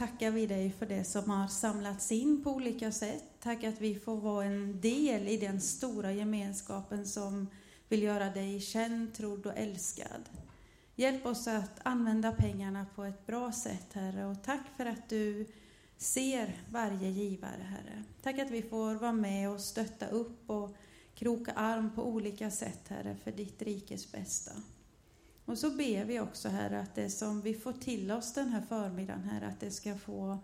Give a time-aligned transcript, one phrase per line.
[0.00, 3.24] tackar vi dig för det som har samlats in på olika sätt.
[3.40, 7.46] Tack att vi får vara en del i den stora gemenskapen som
[7.88, 10.28] vill göra dig känd, trodd och älskad.
[10.96, 15.46] Hjälp oss att använda pengarna på ett bra sätt, Herre, och tack för att du
[15.96, 18.04] ser varje givare, Herre.
[18.22, 20.76] Tack att vi får vara med och stötta upp och
[21.14, 24.52] kroka arm på olika sätt, Herre, för ditt rikes bästa.
[25.50, 28.60] Och så ber vi också, Herre, att det som vi får till oss den här
[28.60, 30.38] förmiddagen, Herre, att det ska få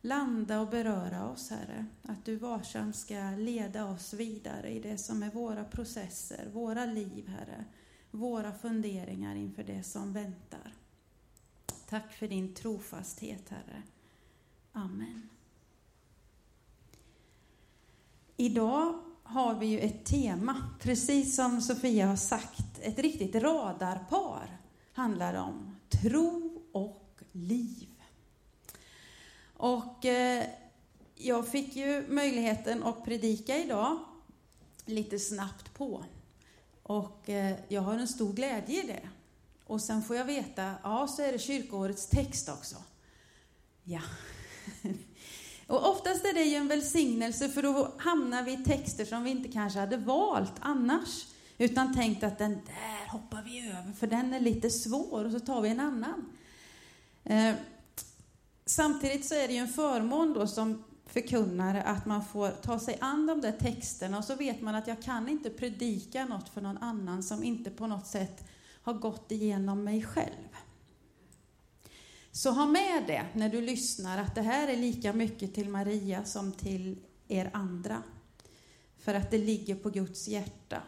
[0.00, 1.86] landa och beröra oss, Herre.
[2.02, 7.28] Att du varsamt ska leda oss vidare i det som är våra processer, våra liv,
[7.28, 7.64] Herre.
[8.10, 10.74] Våra funderingar inför det som väntar.
[11.88, 13.82] Tack för din trofasthet, Herre.
[14.72, 15.28] Amen.
[18.36, 24.58] Idag har vi ju ett tema, precis som Sofia har sagt, ett riktigt radarpar
[24.92, 27.88] handlar om tro och liv.
[29.56, 30.44] Och eh,
[31.14, 33.98] jag fick ju möjligheten att predika idag
[34.84, 36.04] lite snabbt på.
[36.82, 39.08] Och eh, jag har en stor glädje i det.
[39.66, 42.76] Och sen får jag veta, ja, så är det kyrkoårets text också.
[43.84, 44.02] Ja.
[45.66, 49.30] Och oftast är det ju en välsignelse, för då hamnar vi i texter som vi
[49.30, 51.26] inte kanske hade valt annars.
[51.58, 55.40] Utan tänkt att den där hoppar vi över, för den är lite svår, och så
[55.40, 56.36] tar vi en annan.
[57.24, 57.54] Eh,
[58.66, 62.98] samtidigt så är det ju en förmån då som förkunnare att man får ta sig
[63.00, 66.60] an de där texterna och så vet man att jag kan inte predika något för
[66.60, 68.44] någon annan som inte på något sätt
[68.82, 70.56] har gått igenom mig själv.
[72.32, 76.24] Så ha med det när du lyssnar, att det här är lika mycket till Maria
[76.24, 76.98] som till
[77.28, 78.02] er andra.
[78.98, 80.82] För att det ligger på Guds hjärta.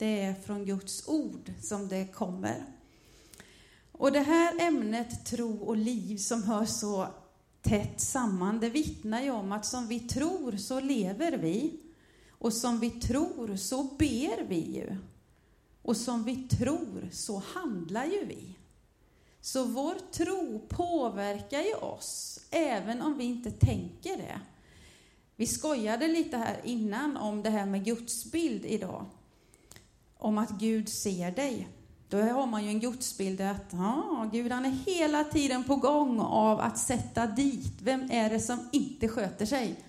[0.00, 2.64] Det är från Guds ord som det kommer.
[3.92, 7.06] Och det här ämnet tro och liv som hör så
[7.62, 11.80] tätt samman, det vittnar ju om att som vi tror så lever vi.
[12.30, 14.96] Och som vi tror så ber vi ju.
[15.82, 18.58] Och som vi tror så handlar ju vi.
[19.40, 24.40] Så vår tro påverkar ju oss, även om vi inte tänker det.
[25.36, 29.06] Vi skojade lite här innan om det här med gudsbild idag.
[30.20, 31.68] Om att Gud ser dig.
[32.08, 36.20] Då har man ju en gudsbild att ah, Gud han är hela tiden på gång
[36.20, 37.74] av att sätta dit.
[37.82, 39.84] Vem är det som inte sköter sig?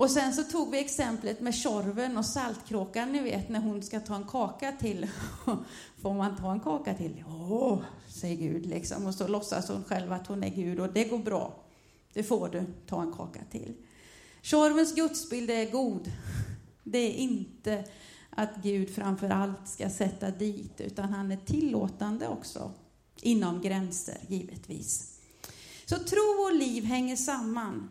[0.00, 4.00] Och sen så tog vi exemplet med Tjorven och Saltkråkan, ni vet när hon ska
[4.00, 5.06] ta en kaka till.
[6.02, 7.24] Får man ta en kaka till?
[7.28, 7.78] Åh,
[8.08, 9.06] säger Gud liksom.
[9.06, 11.54] Och så låtsas hon själv att hon är Gud och det går bra.
[12.12, 13.74] Det får du, ta en kaka till.
[14.42, 16.12] Tjorvens gudsbild är god.
[16.84, 17.84] Det är inte
[18.30, 22.72] att Gud framför allt ska sätta dit, utan han är tillåtande också.
[23.22, 25.18] Inom gränser, givetvis.
[25.84, 27.88] Så tro och liv hänger samman.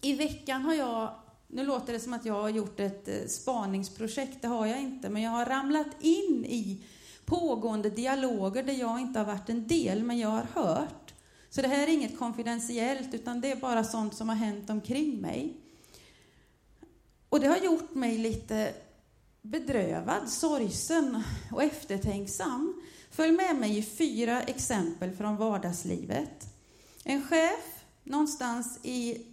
[0.00, 1.14] I veckan har jag,
[1.48, 5.08] nu låter det som att jag har gjort ett eh, spaningsprojekt, det har jag inte,
[5.08, 6.84] men jag har ramlat in i
[7.24, 11.14] pågående dialoger där jag inte har varit en del, men jag har hört.
[11.50, 15.20] Så det här är inget konfidentiellt, utan det är bara sånt som har hänt omkring
[15.20, 15.56] mig.
[17.28, 18.74] Och det har gjort mig lite
[19.42, 22.82] bedrövad, sorgsen och eftertänksam.
[23.10, 26.46] Följ med mig i fyra exempel från vardagslivet.
[27.04, 29.26] En chef någonstans i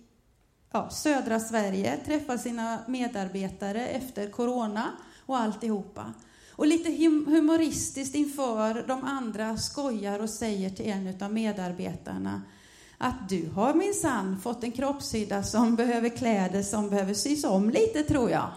[0.71, 4.91] ja, södra Sverige träffar sina medarbetare efter corona
[5.25, 6.13] och alltihopa.
[6.51, 6.91] Och lite
[7.31, 12.41] humoristiskt inför de andra skojar och säger till en av medarbetarna
[12.97, 18.03] att du har minsann fått en kroppshydda som behöver kläder som behöver sys om lite,
[18.03, 18.49] tror jag.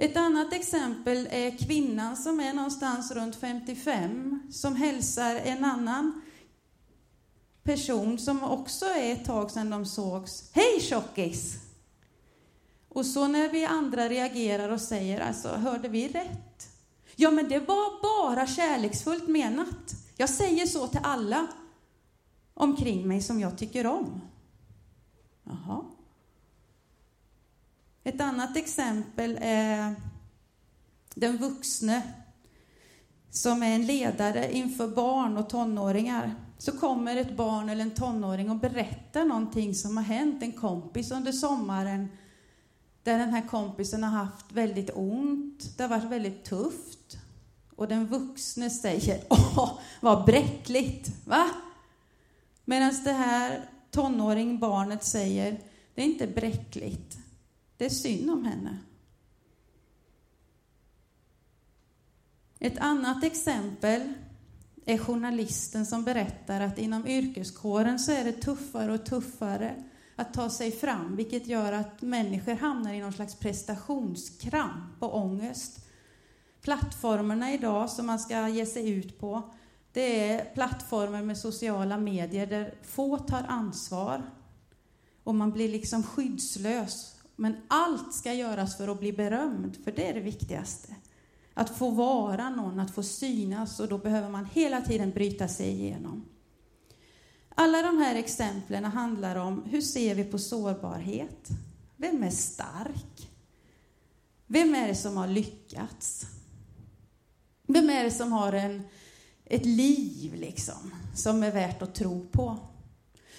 [0.00, 6.22] Ett annat exempel är kvinnan som är någonstans runt 55 som hälsar en annan
[7.62, 10.50] person som också är ett tag sedan de sågs.
[10.52, 11.56] Hej tjockis!
[12.88, 16.68] Och så när vi andra reagerar och säger, alltså, hörde vi rätt?
[17.16, 19.94] Ja, men det var bara kärleksfullt menat.
[20.16, 21.46] Jag säger så till alla
[22.54, 24.20] omkring mig som jag tycker om.
[25.44, 25.84] Jaha.
[28.04, 29.94] Ett annat exempel är
[31.14, 32.02] den vuxne
[33.30, 36.34] som är en ledare inför barn och tonåringar.
[36.58, 41.10] Så kommer ett barn eller en tonåring och berättar någonting som har hänt en kompis
[41.10, 42.08] under sommaren
[43.02, 47.18] där den här kompisen har haft väldigt ont, det har varit väldigt tufft.
[47.76, 51.26] Och den vuxne säger Åh, vad bräckligt!
[51.26, 51.50] Va?
[52.64, 55.60] Medan det här tonåring, barnet, säger
[55.94, 57.18] Det är inte bräckligt,
[57.78, 58.78] det är synd om henne.
[62.58, 64.12] Ett annat exempel
[64.84, 69.84] är journalisten som berättar att inom yrkeskåren så är det tuffare och tuffare
[70.16, 75.86] att ta sig fram, vilket gör att människor hamnar i någon slags prestationskramp och ångest.
[76.60, 79.54] Plattformarna idag som man ska ge sig ut på,
[79.92, 84.22] det är plattformar med sociala medier där få tar ansvar
[85.24, 87.17] och man blir liksom skyddslös.
[87.40, 90.94] Men allt ska göras för att bli berömd, för det är det viktigaste.
[91.54, 95.68] Att få vara någon, att få synas och då behöver man hela tiden bryta sig
[95.68, 96.24] igenom.
[97.48, 101.48] Alla de här exemplen handlar om hur ser vi på sårbarhet?
[101.96, 103.30] Vem är stark?
[104.46, 106.26] Vem är det som har lyckats?
[107.66, 108.82] Vem är det som har en,
[109.44, 112.67] ett liv liksom, som är värt att tro på?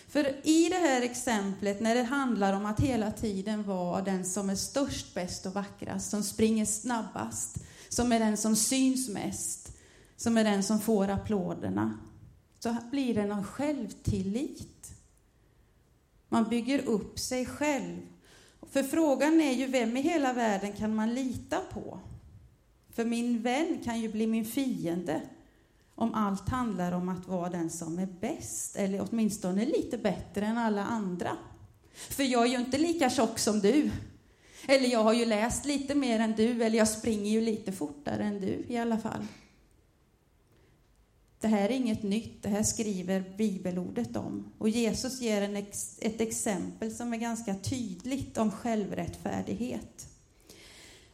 [0.09, 4.49] För i det här exemplet, när det handlar om att hela tiden vara den som
[4.49, 7.57] är störst, bäst och vackrast, som springer snabbast,
[7.89, 9.77] som är den som syns mest,
[10.15, 11.99] som är den som får applåderna,
[12.59, 14.91] så blir det någon självtillit.
[16.29, 17.97] Man bygger upp sig själv.
[18.71, 21.99] För frågan är ju, vem i hela världen kan man lita på?
[22.93, 25.21] För min vän kan ju bli min fiende
[25.99, 30.57] om allt handlar om att vara den som är bäst, eller åtminstone lite bättre än
[30.57, 31.37] alla andra.
[31.93, 33.91] För jag är ju inte lika tjock som du.
[34.67, 38.23] Eller jag har ju läst lite mer än du, eller jag springer ju lite fortare
[38.23, 39.25] än du i alla fall.
[41.39, 44.51] Det här är inget nytt, det här skriver bibelordet om.
[44.57, 50.07] Och Jesus ger en ex, ett exempel som är ganska tydligt om självrättfärdighet.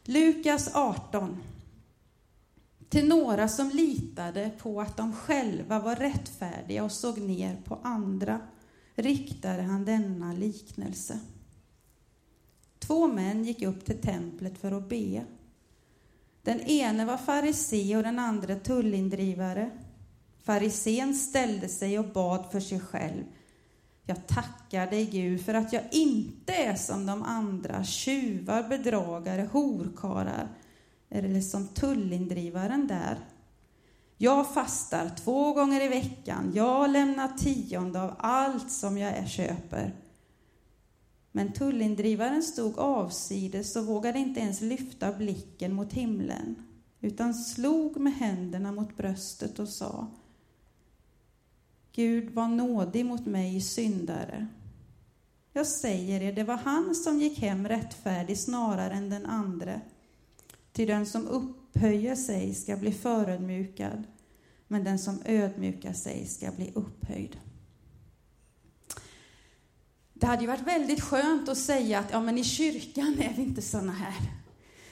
[0.04, 1.42] Lukas 18.
[2.96, 8.40] Till några som litade på att de själva var rättfärdiga och såg ner på andra
[8.94, 11.18] riktade han denna liknelse.
[12.78, 15.24] Två män gick upp till templet för att be.
[16.42, 19.70] Den ene var farisé och den andra tullindrivare.
[20.42, 23.24] Farisén ställde sig och bad för sig själv.
[24.04, 30.48] Jag tackar dig, Gud, för att jag inte är som de andra, tjuvar, bedragare, horkarar
[31.10, 33.18] eller som liksom tullindrivaren där.
[34.18, 36.52] Jag fastar två gånger i veckan.
[36.54, 39.94] Jag lämnar tionde av allt som jag köper.
[41.32, 46.56] Men tullindrivaren stod avsides och vågade inte ens lyfta blicken mot himlen,
[47.00, 50.06] utan slog med händerna mot bröstet och sa
[51.92, 54.46] Gud var nådig mot mig syndare.
[55.52, 59.80] Jag säger er, det var han som gick hem rättfärdig snarare än den andre.
[60.76, 64.04] Ty den som upphöjer sig ska bli förödmjukad,
[64.68, 67.36] men den som ödmjukar sig ska bli upphöjd.
[70.12, 73.42] Det hade ju varit väldigt skönt att säga att ja, men i kyrkan är vi
[73.42, 74.32] inte såna här.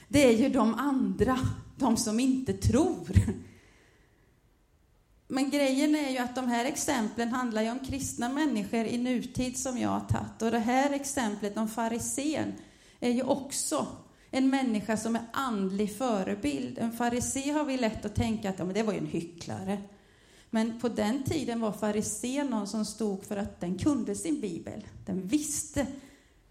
[0.07, 1.39] Det är ju de andra,
[1.77, 3.09] de som inte tror.
[5.27, 9.57] Men grejen är ju att de här exemplen handlar ju om kristna människor i nutid
[9.57, 10.41] som jag har tagit.
[10.41, 12.53] Och det här exemplet om farisén
[12.99, 13.87] är ju också
[14.37, 16.77] en människa som är andlig förebild.
[16.77, 19.81] En farisé har vi lätt att tänka att ja, men det var ju en hycklare.
[20.49, 24.87] Men på den tiden var farisén någon som stod för att den kunde sin bibel.
[25.05, 25.87] Den visste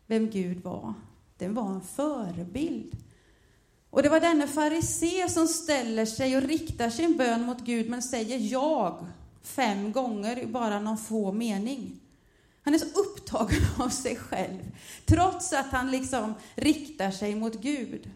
[0.06, 0.94] vem Gud var.
[1.38, 2.96] Den var en förebild.
[3.90, 8.02] Och det var denne farisé som ställer sig och riktar sin bön mot Gud men
[8.02, 9.06] säger jag
[9.42, 12.00] fem gånger i bara någon få mening.
[12.64, 18.10] Han är så upptagen av sig själv, trots att han liksom riktar sig mot Gud.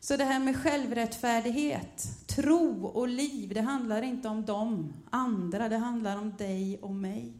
[0.00, 5.76] Så det här med självrättfärdighet, tro och liv, det handlar inte om dem andra, det
[5.76, 7.32] handlar om dig och mig.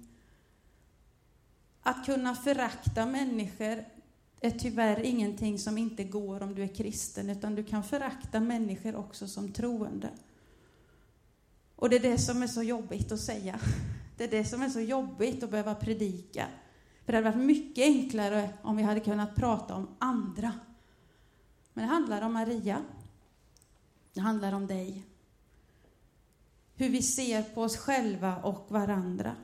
[1.82, 3.84] Att kunna förakta människor
[4.40, 8.96] är tyvärr ingenting som inte går om du är kristen, utan du kan förakta människor
[8.96, 10.10] också som troende.
[11.76, 13.60] Och det är det som är så jobbigt att säga.
[14.22, 16.46] Det är det som är så jobbigt att behöva predika.
[17.04, 20.52] För det hade varit mycket enklare om vi hade kunnat prata om andra.
[21.72, 22.82] Men det handlar om Maria.
[24.12, 25.02] Det handlar om dig.
[26.74, 29.36] Hur vi ser på oss själva och varandra.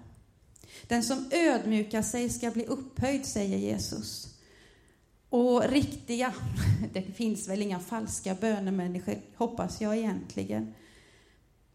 [0.86, 4.38] Den som ödmjukar sig ska bli upphöjd, säger Jesus.
[5.28, 6.34] Och riktiga,
[6.92, 10.74] det finns väl inga falska bönemänniskor, hoppas jag egentligen.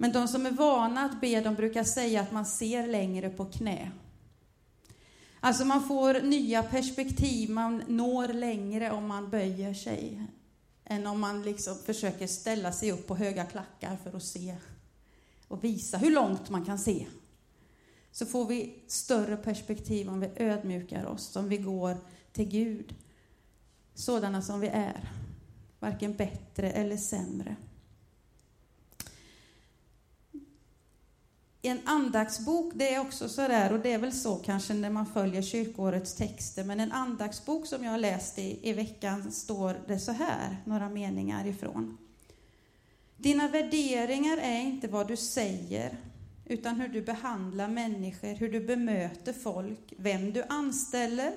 [0.04, 3.46] Men de som är vana att be, de brukar säga att man ser längre på
[3.46, 3.92] knä.
[5.40, 10.28] Alltså man får nya perspektiv, man når längre om man böjer sig
[10.86, 14.56] än om man liksom försöker ställa sig upp på höga klackar för att se
[15.48, 17.08] och visa hur långt man kan se.
[18.12, 21.98] Så får vi större perspektiv om vi ödmjukar oss, om vi går
[22.32, 22.96] till Gud,
[23.94, 25.10] sådana som vi är,
[25.80, 27.56] varken bättre eller sämre.
[31.70, 35.06] En andaktsbok, det är också så där, och det är väl så kanske när man
[35.06, 40.00] följer kyrkårets texter, men en andaktsbok som jag har läst i, i veckan står det
[40.00, 41.98] så här, några meningar ifrån.
[43.18, 45.98] Dina värderingar är inte vad du säger,
[46.46, 51.34] utan hur du behandlar människor, hur du bemöter folk, vem du anställer,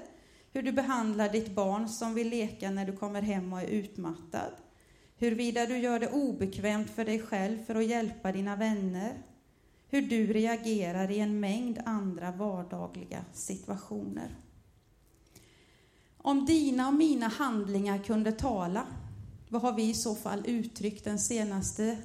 [0.52, 4.52] hur du behandlar ditt barn som vill leka när du kommer hem och är utmattad,
[5.18, 9.12] huruvida du gör det obekvämt för dig själv för att hjälpa dina vänner,
[9.88, 14.36] hur du reagerar i en mängd andra vardagliga situationer.
[16.18, 18.86] Om dina och mina handlingar kunde tala,
[19.48, 21.98] vad har vi i så fall uttryckt den senaste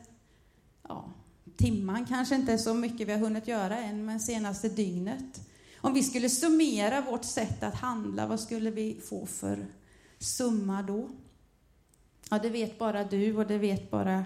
[0.88, 1.10] ja,
[1.58, 2.06] timman?
[2.06, 5.48] Kanske inte så mycket vi har hunnit göra än, men senaste dygnet.
[5.78, 9.66] Om vi skulle summera vårt sätt att handla, vad skulle vi få för
[10.20, 11.10] summa då?
[12.30, 14.26] Ja, det vet bara du och det vet bara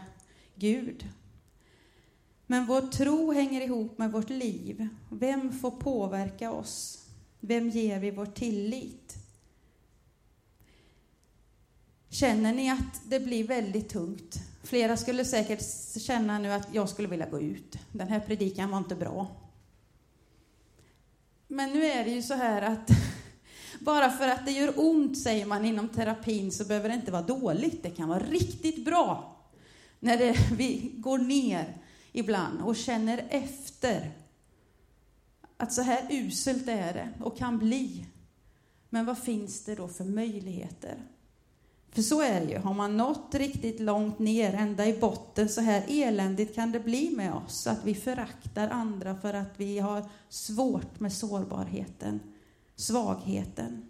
[0.56, 1.06] Gud.
[2.48, 4.88] Men vår tro hänger ihop med vårt liv.
[5.10, 7.06] Vem får påverka oss?
[7.40, 9.16] Vem ger vi vår tillit?
[12.10, 14.40] Känner ni att det blir väldigt tungt?
[14.64, 15.62] Flera skulle säkert
[16.02, 17.78] känna nu att jag skulle vilja gå ut.
[17.92, 19.28] Den här predikan var inte bra.
[21.48, 22.90] Men nu är det ju så här att
[23.80, 27.22] bara för att det gör ont, säger man inom terapin, så behöver det inte vara
[27.22, 27.84] dåligt.
[27.84, 29.38] Det kan vara riktigt bra
[30.00, 31.78] när det, vi går ner
[32.16, 34.12] ibland och känner efter
[35.58, 38.06] att så här uselt är det och kan bli.
[38.90, 40.98] Men vad finns det då för möjligheter?
[41.92, 42.58] För så är det ju.
[42.58, 47.16] Har man nått riktigt långt ner, ända i botten, så här eländigt kan det bli
[47.16, 47.68] med oss.
[47.68, 52.20] Att vi föraktar andra för att vi har svårt med sårbarheten,
[52.76, 53.90] svagheten.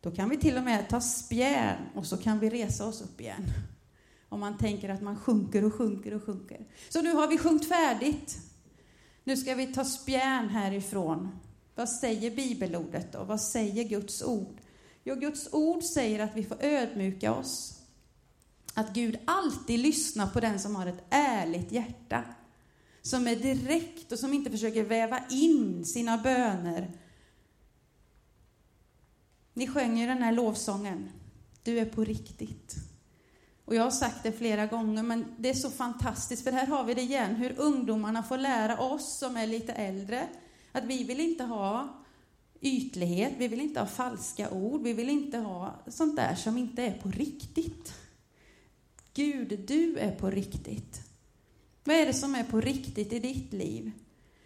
[0.00, 3.20] Då kan vi till och med ta spjärn och så kan vi resa oss upp
[3.20, 3.44] igen.
[4.30, 6.66] Om man tänker att man sjunker och sjunker och sjunker.
[6.88, 8.38] Så nu har vi sjungit färdigt.
[9.24, 11.28] Nu ska vi ta spjärn härifrån.
[11.74, 13.24] Vad säger bibelordet då?
[13.24, 14.60] Vad säger Guds ord?
[15.04, 17.82] Jo, Guds ord säger att vi får ödmjuka oss.
[18.74, 22.24] Att Gud alltid lyssnar på den som har ett ärligt hjärta.
[23.02, 26.92] Som är direkt och som inte försöker väva in sina böner.
[29.54, 31.10] Ni sjöng ju den här lovsången.
[31.62, 32.89] Du är på riktigt.
[33.70, 36.84] Och jag har sagt det flera gånger, men det är så fantastiskt, för här har
[36.84, 40.28] vi det igen, hur ungdomarna får lära oss som är lite äldre,
[40.72, 41.88] att vi vill inte ha
[42.60, 46.82] ytlighet, vi vill inte ha falska ord, vi vill inte ha sånt där som inte
[46.82, 47.94] är på riktigt.
[49.14, 51.00] Gud, du är på riktigt.
[51.84, 53.92] Vad är det som är på riktigt i ditt liv?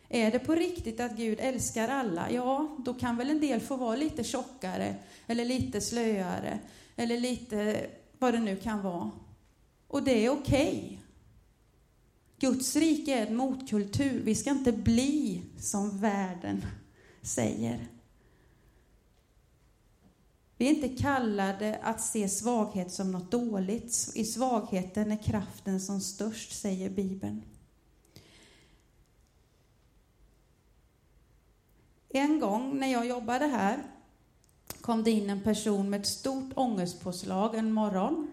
[0.09, 2.31] Är det på riktigt att Gud älskar alla?
[2.31, 4.95] Ja, då kan väl en del få vara lite tjockare,
[5.27, 6.59] eller lite slöare,
[6.97, 7.91] eller lite
[8.25, 9.11] vad det nu kan vara.
[9.89, 10.79] Och det är okej.
[10.79, 10.99] Okay.
[12.39, 14.23] Guds rike är en motkultur.
[14.25, 16.67] Vi ska inte bli som världen
[17.23, 17.89] säger.
[20.57, 24.13] Vi är inte kallade att se svaghet som något dåligt.
[24.15, 27.43] I svagheten är kraften som störst, säger Bibeln.
[32.09, 33.94] En gång när jag jobbade här
[34.85, 38.31] kom det in en person med ett stort ångestpåslag en morgon.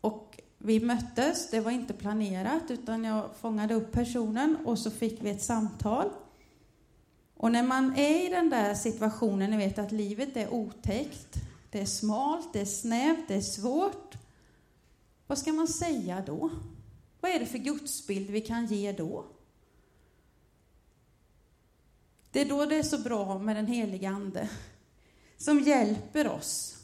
[0.00, 5.24] Och vi möttes, det var inte planerat, utan jag fångade upp personen och så fick
[5.24, 6.10] vi ett samtal.
[7.34, 11.36] Och när man är i den där situationen, ni vet att livet är otäckt,
[11.70, 14.14] det är smalt, det är snävt, det är svårt.
[15.26, 16.50] Vad ska man säga då?
[17.20, 19.24] Vad är det för gudsbild vi kan ge då?
[22.34, 24.48] Det är då det är så bra med den heliga Ande,
[25.36, 26.76] som hjälper oss,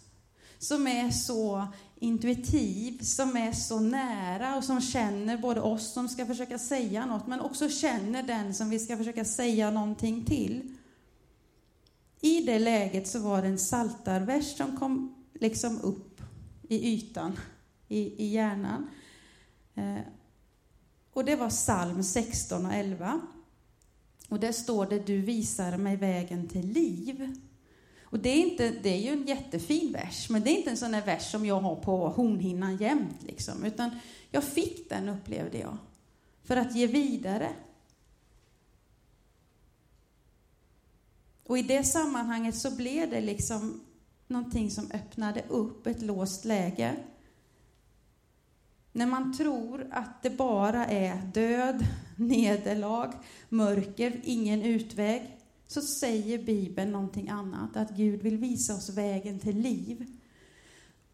[0.58, 1.66] som är så
[1.96, 7.26] intuitiv, som är så nära och som känner både oss som ska försöka säga något,
[7.26, 10.76] men också känner den som vi ska försöka säga någonting till.
[12.20, 16.20] I det läget så var det en saltarvers som kom liksom upp
[16.68, 17.38] i ytan,
[17.88, 18.90] i, i hjärnan.
[19.74, 20.00] Eh,
[21.12, 23.20] och det var psalm 16 och 11.
[24.30, 27.36] Och där står det, du visar mig vägen till liv.
[28.02, 30.76] Och det är, inte, det är ju en jättefin vers, men det är inte en
[30.76, 33.90] sån där vers som jag har på hornhinnan jämt, liksom, utan
[34.30, 35.76] jag fick den, upplevde jag,
[36.44, 37.52] för att ge vidare.
[41.46, 43.80] Och i det sammanhanget så blev det liksom
[44.26, 46.96] någonting som öppnade upp ett låst läge.
[48.92, 51.86] När man tror att det bara är död,
[52.20, 53.12] nederlag,
[53.48, 55.36] mörker, ingen utväg,
[55.66, 60.06] så säger Bibeln någonting annat, att Gud vill visa oss vägen till liv.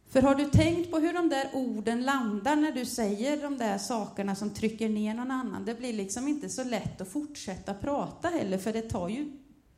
[0.09, 3.79] För har du tänkt på hur de där orden landar när du säger de där
[3.79, 5.65] sakerna som trycker ner någon annan?
[5.65, 9.33] Det blir liksom inte så lätt att fortsätta prata heller, för det tar ju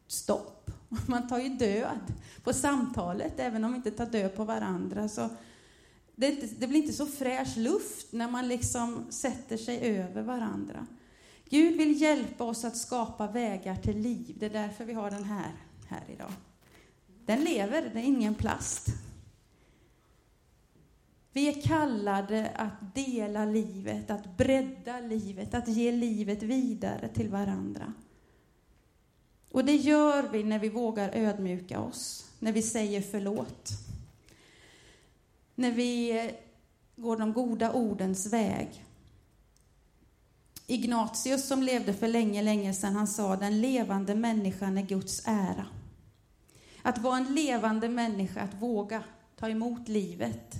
[0.06, 0.70] stopp.
[1.06, 2.12] Man tar ju död
[2.44, 5.08] på samtalet, även om vi inte tar död på varandra.
[5.08, 5.28] Så
[6.16, 10.86] det, det blir inte så fräsch luft när man liksom sätter sig över varandra.
[11.50, 14.36] Gud vill hjälpa oss att skapa vägar till liv.
[14.38, 15.52] Det är därför vi har den här,
[15.88, 16.32] här idag.
[17.26, 18.88] Den lever, det är ingen plast.
[21.32, 27.92] Vi är kallade att dela livet, att bredda livet, att ge livet vidare till varandra.
[29.50, 33.70] Och det gör vi när vi vågar ödmjuka oss, när vi säger förlåt.
[35.54, 36.30] När vi
[36.96, 38.84] går de goda ordens väg.
[40.70, 45.66] Ignatius som levde för länge, länge sedan, han sa den levande människan är Guds ära.
[46.82, 49.02] Att vara en levande människa, att våga
[49.36, 50.54] ta emot livet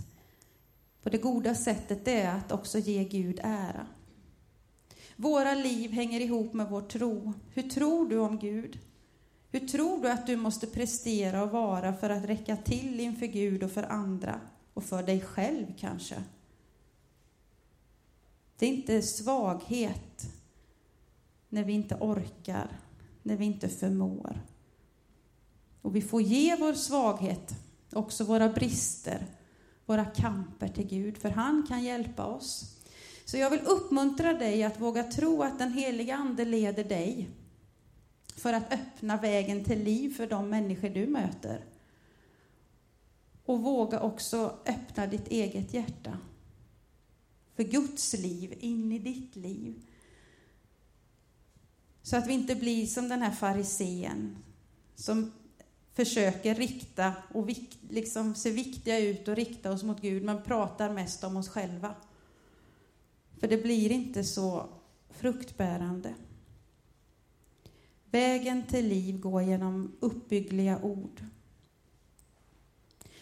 [1.02, 3.86] på det goda sättet, det är att också ge Gud ära.
[5.16, 7.32] Våra liv hänger ihop med vår tro.
[7.54, 8.78] Hur tror du om Gud?
[9.50, 13.62] Hur tror du att du måste prestera och vara för att räcka till inför Gud
[13.62, 14.40] och för andra
[14.74, 16.22] och för dig själv kanske?
[18.58, 20.30] Det är inte svaghet
[21.48, 22.80] när vi inte orkar,
[23.22, 24.40] när vi inte förmår.
[25.82, 27.54] Och vi får ge vår svaghet,
[27.92, 29.26] också våra brister,
[29.86, 32.76] våra kamper till Gud, för han kan hjälpa oss.
[33.24, 37.28] Så jag vill uppmuntra dig att våga tro att den heliga Ande leder dig
[38.36, 41.64] för att öppna vägen till liv för de människor du möter.
[43.44, 46.18] Och våga också öppna ditt eget hjärta
[47.58, 49.82] för Guds liv in i ditt liv.
[52.02, 54.36] Så att vi inte blir som den här farisén
[54.94, 55.32] som
[55.92, 57.48] försöker rikta och
[57.90, 61.94] liksom se viktiga ut och rikta oss mot Gud, men pratar mest om oss själva.
[63.40, 64.68] För det blir inte så
[65.10, 66.14] fruktbärande.
[68.10, 71.24] Vägen till liv går genom uppbyggliga ord.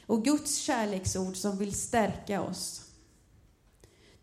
[0.07, 2.86] Och Guds kärleksord som vill stärka oss,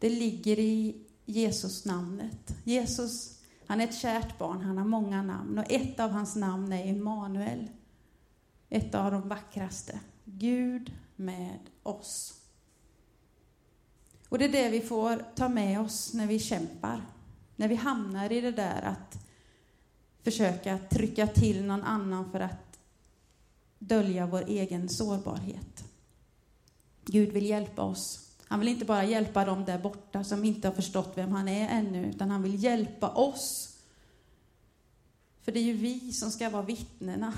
[0.03, 2.55] det ligger i Jesus namnet.
[2.63, 6.73] Jesus, han är ett kärt barn, han har många namn och ett av hans namn
[6.73, 7.67] är Emanuel.
[8.69, 9.99] Ett av de vackraste.
[10.25, 12.41] Gud med oss.
[14.29, 17.01] Och det är det vi får ta med oss när vi kämpar.
[17.55, 19.27] När vi hamnar i det där att
[20.23, 22.79] försöka trycka till någon annan för att
[23.79, 25.83] dölja vår egen sårbarhet.
[27.05, 28.22] Gud vill hjälpa oss.
[28.53, 31.69] Han vill inte bara hjälpa dem där borta som inte har förstått vem han är
[31.69, 33.77] ännu, utan han vill hjälpa oss.
[35.41, 37.33] För det är ju vi som ska vara vittnena.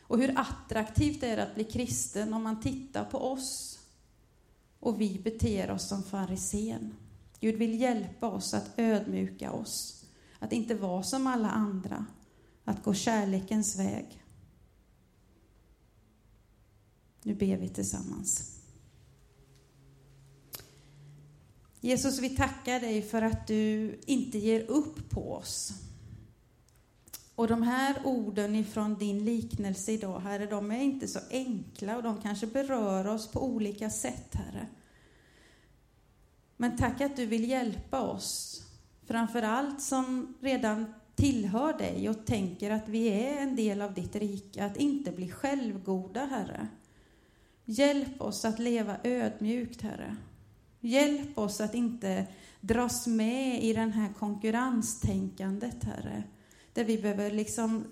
[0.00, 3.78] Och hur attraktivt är det att bli kristen om man tittar på oss
[4.80, 6.94] och vi beter oss som farisén.
[7.40, 10.04] Gud vill hjälpa oss att ödmjuka oss
[10.38, 12.06] att inte vara som alla andra,
[12.64, 14.24] att gå kärlekens väg.
[17.22, 18.61] Nu ber vi tillsammans.
[21.84, 25.72] Jesus, vi tackar dig för att du inte ger upp på oss.
[27.34, 32.02] Och de här orden ifrån din liknelse idag, Herre, de är inte så enkla och
[32.02, 34.66] de kanske berör oss på olika sätt, Herre.
[36.56, 38.62] Men tack att du vill hjälpa oss
[39.06, 44.16] framför allt som redan tillhör dig och tänker att vi är en del av ditt
[44.16, 46.68] rike, att inte bli självgoda, Herre.
[47.64, 50.16] Hjälp oss att leva ödmjukt, Herre.
[50.84, 52.26] Hjälp oss att inte
[52.60, 56.22] dras med i det här konkurrenstänkandet, Herre.
[56.72, 57.84] Där vi behöver liksom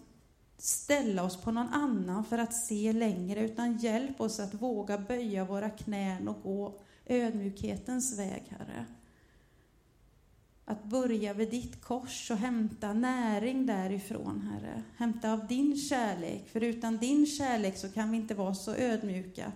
[0.59, 5.45] ställa oss på någon annan för att se längre, utan hjälp oss att våga böja
[5.45, 8.87] våra knän och gå ödmjukhetens väg, Herre
[10.71, 14.83] att börja vid ditt kors och hämta näring därifrån, Herre.
[14.97, 19.53] Hämta av din kärlek, för utan din kärlek så kan vi inte vara så ödmjuka.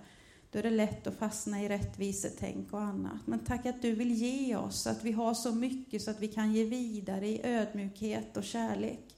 [0.55, 3.27] Då är det lätt att fastna i rättvisetänk och annat.
[3.27, 6.29] Men tack att du vill ge oss, att vi har så mycket så att vi
[6.29, 9.17] kan ge vidare i ödmjukhet och kärlek.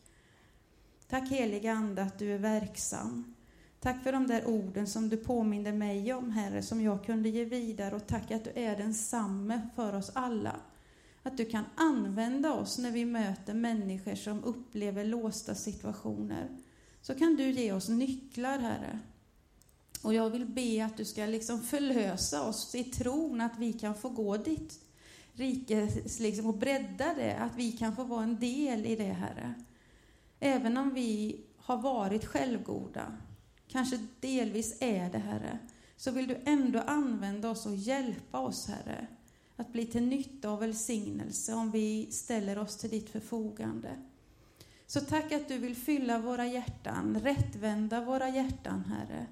[1.08, 3.34] Tack heliga Ande att du är verksam.
[3.80, 7.44] Tack för de där orden som du påminde mig om, Herre, som jag kunde ge
[7.44, 10.56] vidare och tack att du är densamme för oss alla.
[11.22, 16.48] Att du kan använda oss när vi möter människor som upplever låsta situationer.
[17.02, 19.00] Så kan du ge oss nycklar, Herre.
[20.06, 23.94] Och jag vill be att du ska liksom förlösa oss i tron att vi kan
[23.94, 24.80] få gå ditt
[25.32, 25.88] rike
[26.18, 29.54] liksom, och bredda det, att vi kan få vara en del i det, Herre.
[30.40, 33.16] Även om vi har varit självgoda,
[33.68, 35.58] kanske delvis är det, Herre.
[35.96, 39.06] så vill du ändå använda oss och hjälpa oss, Herre,
[39.56, 43.90] att bli till nytta och välsignelse om vi ställer oss till ditt förfogande.
[44.86, 49.26] Så tack att du vill fylla våra hjärtan, rättvända våra hjärtan, Herre,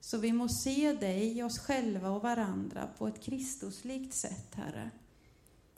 [0.00, 4.90] så vi må se dig, oss själva och varandra på ett Kristuslikt sätt, Herre.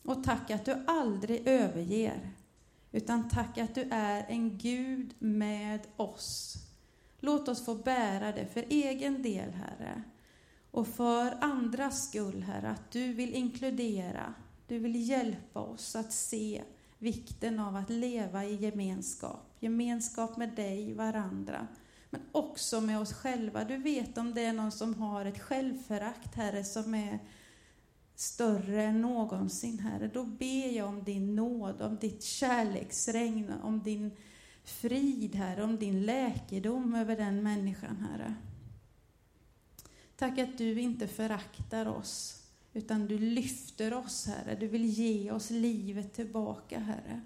[0.02, 2.30] Och tack att du aldrig överger,
[2.92, 6.56] utan tack att du är en Gud med oss.
[7.20, 10.02] Låt oss få bära det för egen del, Herre,
[10.70, 14.34] och för andras skull, Herre, att du vill inkludera,
[14.66, 16.62] du vill hjälpa oss att se
[16.98, 21.66] vikten av att leva i gemenskap, gemenskap med dig, varandra,
[22.12, 23.64] men också med oss själva.
[23.64, 27.18] Du vet om det är någon som har ett självförakt, Herre, som är
[28.14, 30.10] större än någonsin, Herre.
[30.14, 34.10] Då ber jag om din nåd, om ditt kärleksregn, om din
[34.64, 38.34] frid, Herre, om din läkedom över den människan, Herre.
[40.16, 44.56] Tack att du inte föraktar oss, utan du lyfter oss, Herre.
[44.60, 47.20] Du vill ge oss livet tillbaka, Herre.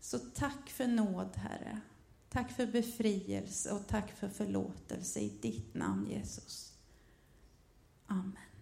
[0.00, 1.80] Så tack för nåd, Herre.
[2.34, 6.72] Tack för befrielse och tack för förlåtelse i ditt namn, Jesus.
[8.06, 8.53] Amen.